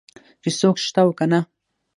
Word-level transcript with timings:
چې 0.41 0.49
څوک 0.59 0.75
شته 0.85 0.99
او 1.05 1.11
که 1.17 1.25
نه. 1.31 1.39